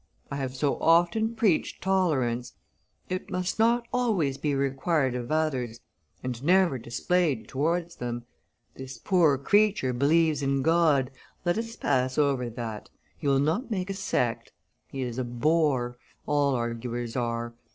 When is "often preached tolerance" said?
0.79-2.53